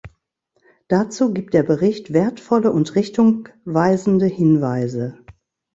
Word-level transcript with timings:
Dazu 0.87 1.31
gibt 1.31 1.53
der 1.53 1.61
Bericht 1.61 2.11
wertvolle 2.11 2.71
und 2.71 2.95
richtungweisende 2.95 4.25
Hinweise. 4.25 5.19